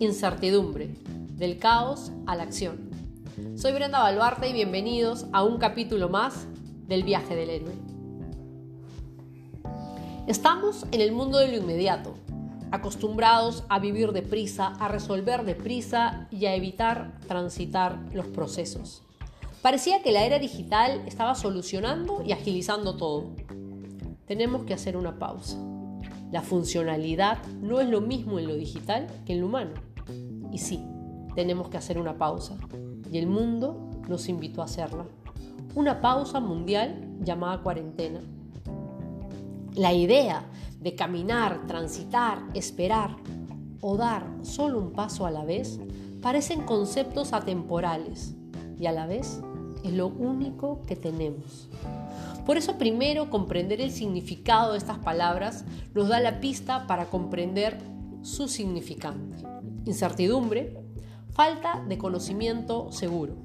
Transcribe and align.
Incertidumbre, 0.00 0.94
del 1.36 1.58
caos 1.58 2.12
a 2.26 2.36
la 2.36 2.44
acción. 2.44 2.88
Soy 3.56 3.72
Brenda 3.72 3.98
Baluarte 3.98 4.48
y 4.48 4.52
bienvenidos 4.52 5.26
a 5.32 5.42
un 5.42 5.58
capítulo 5.58 6.08
más 6.08 6.46
del 6.86 7.02
viaje 7.02 7.34
del 7.34 7.50
héroe. 7.50 7.72
Estamos 10.28 10.86
en 10.92 11.00
el 11.00 11.10
mundo 11.10 11.38
de 11.38 11.48
lo 11.48 11.56
inmediato, 11.56 12.14
acostumbrados 12.70 13.64
a 13.68 13.80
vivir 13.80 14.12
deprisa, 14.12 14.68
a 14.78 14.86
resolver 14.86 15.44
deprisa 15.44 16.28
y 16.30 16.46
a 16.46 16.54
evitar 16.54 17.18
transitar 17.26 17.98
los 18.12 18.28
procesos. 18.28 19.02
Parecía 19.62 20.00
que 20.00 20.12
la 20.12 20.24
era 20.24 20.38
digital 20.38 21.02
estaba 21.06 21.34
solucionando 21.34 22.22
y 22.24 22.30
agilizando 22.30 22.96
todo. 22.96 23.32
Tenemos 24.26 24.62
que 24.62 24.74
hacer 24.74 24.96
una 24.96 25.18
pausa. 25.18 25.58
La 26.30 26.42
funcionalidad 26.42 27.38
no 27.62 27.80
es 27.80 27.88
lo 27.88 28.00
mismo 28.00 28.38
en 28.38 28.46
lo 28.46 28.54
digital 28.54 29.06
que 29.24 29.32
en 29.32 29.40
lo 29.40 29.46
humano. 29.46 29.70
Y 30.52 30.58
sí, 30.58 30.84
tenemos 31.34 31.68
que 31.68 31.76
hacer 31.76 31.98
una 31.98 32.18
pausa. 32.18 32.56
Y 33.10 33.18
el 33.18 33.26
mundo 33.26 33.90
nos 34.08 34.28
invitó 34.28 34.60
a 34.60 34.66
hacerla. 34.66 35.06
Una 35.74 36.00
pausa 36.00 36.40
mundial 36.40 37.16
llamada 37.20 37.62
cuarentena. 37.62 38.20
La 39.74 39.92
idea 39.92 40.44
de 40.80 40.94
caminar, 40.94 41.66
transitar, 41.66 42.42
esperar 42.54 43.16
o 43.80 43.96
dar 43.96 44.26
solo 44.42 44.78
un 44.78 44.92
paso 44.92 45.26
a 45.26 45.30
la 45.30 45.44
vez 45.44 45.80
parecen 46.20 46.62
conceptos 46.62 47.32
atemporales 47.32 48.34
y 48.78 48.86
a 48.86 48.92
la 48.92 49.06
vez 49.06 49.40
es 49.84 49.92
lo 49.92 50.08
único 50.08 50.82
que 50.86 50.96
tenemos. 50.96 51.68
Por 52.46 52.56
eso 52.56 52.78
primero 52.78 53.30
comprender 53.30 53.80
el 53.80 53.90
significado 53.90 54.72
de 54.72 54.78
estas 54.78 54.98
palabras 54.98 55.64
nos 55.94 56.08
da 56.08 56.20
la 56.20 56.40
pista 56.40 56.86
para 56.86 57.06
comprender 57.06 57.78
su 58.22 58.48
significante. 58.48 59.44
Incertidumbre, 59.84 60.76
falta 61.30 61.84
de 61.88 61.98
conocimiento 61.98 62.90
seguro. 62.90 63.36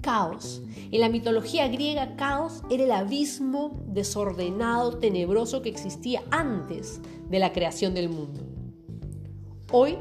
Caos. 0.00 0.62
En 0.90 1.00
la 1.00 1.08
mitología 1.08 1.66
griega, 1.68 2.14
caos 2.16 2.62
era 2.70 2.84
el 2.84 2.92
abismo 2.92 3.82
desordenado, 3.86 4.98
tenebroso 4.98 5.62
que 5.62 5.70
existía 5.70 6.22
antes 6.30 7.00
de 7.30 7.38
la 7.38 7.52
creación 7.52 7.94
del 7.94 8.10
mundo. 8.10 8.40
Hoy 9.72 9.96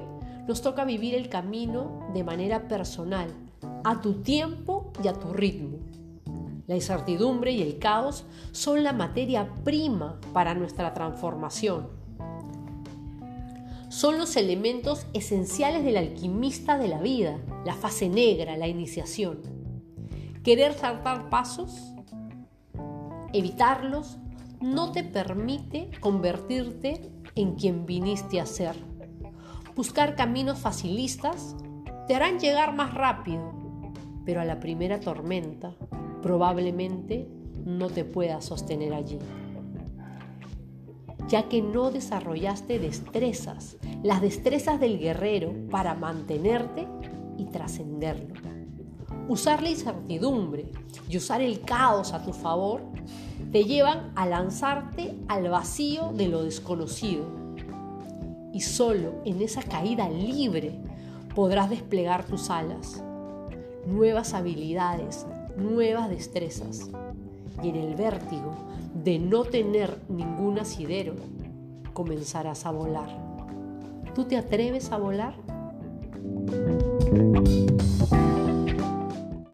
nos 0.47 0.61
toca 0.61 0.83
vivir 0.83 1.15
el 1.15 1.29
camino 1.29 2.07
de 2.13 2.23
manera 2.23 2.67
personal, 2.67 3.29
a 3.83 4.01
tu 4.01 4.21
tiempo 4.21 4.91
y 5.03 5.07
a 5.07 5.13
tu 5.13 5.31
ritmo. 5.31 5.72
La 6.65 6.75
incertidumbre 6.75 7.51
y 7.51 7.61
el 7.61 7.77
caos 7.77 8.25
son 8.51 8.83
la 8.83 8.93
materia 8.93 9.53
prima 9.65 10.19
para 10.31 10.55
nuestra 10.55 10.93
transformación. 10.93 11.89
Son 13.89 14.17
los 14.17 14.37
elementos 14.37 15.05
esenciales 15.13 15.83
del 15.83 15.97
alquimista 15.97 16.77
de 16.77 16.87
la 16.87 17.01
vida, 17.01 17.37
la 17.65 17.73
fase 17.73 18.07
negra, 18.07 18.57
la 18.57 18.67
iniciación. 18.67 19.41
Querer 20.43 20.73
saltar 20.73 21.29
pasos, 21.29 21.93
evitarlos, 23.33 24.17
no 24.61 24.91
te 24.93 25.03
permite 25.03 25.89
convertirte 25.99 27.11
en 27.35 27.55
quien 27.55 27.85
viniste 27.85 28.39
a 28.39 28.45
ser. 28.45 28.75
Buscar 29.75 30.15
caminos 30.15 30.59
facilistas 30.59 31.55
te 32.07 32.15
harán 32.15 32.39
llegar 32.39 32.73
más 32.73 32.93
rápido, 32.93 33.51
pero 34.25 34.39
a 34.39 34.45
la 34.45 34.59
primera 34.59 34.99
tormenta 34.99 35.75
probablemente 36.23 37.27
no 37.65 37.89
te 37.89 38.05
puedas 38.05 38.45
sostener 38.45 38.93
allí, 38.93 39.19
ya 41.27 41.49
que 41.49 41.61
no 41.61 41.91
desarrollaste 41.91 42.79
destrezas, 42.79 43.77
las 44.01 44.21
destrezas 44.21 44.79
del 44.79 44.97
guerrero 44.97 45.53
para 45.69 45.93
mantenerte 45.93 46.87
y 47.37 47.45
trascenderlo. 47.45 48.33
Usar 49.27 49.61
la 49.61 49.69
incertidumbre 49.69 50.71
y 51.09 51.17
usar 51.17 51.41
el 51.41 51.61
caos 51.61 52.13
a 52.13 52.23
tu 52.23 52.33
favor 52.33 52.81
te 53.51 53.65
llevan 53.65 54.11
a 54.15 54.25
lanzarte 54.25 55.15
al 55.27 55.49
vacío 55.49 56.11
de 56.13 56.27
lo 56.27 56.43
desconocido. 56.43 57.25
Y 58.53 58.61
solo 58.61 59.21
en 59.25 59.41
esa 59.41 59.63
caída 59.63 60.09
libre 60.09 60.79
podrás 61.35 61.69
desplegar 61.69 62.25
tus 62.25 62.49
alas, 62.49 63.03
nuevas 63.85 64.33
habilidades, 64.33 65.25
nuevas 65.57 66.09
destrezas. 66.09 66.89
Y 67.61 67.69
en 67.69 67.75
el 67.75 67.95
vértigo 67.95 68.55
de 69.03 69.19
no 69.19 69.43
tener 69.45 69.97
ningún 70.09 70.59
asidero, 70.59 71.13
comenzarás 71.93 72.65
a 72.65 72.71
volar. 72.71 73.09
¿Tú 74.15 74.25
te 74.25 74.37
atreves 74.37 74.91
a 74.91 74.97
volar? 74.97 75.35